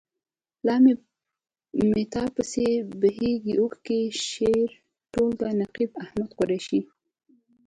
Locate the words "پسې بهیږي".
2.35-3.53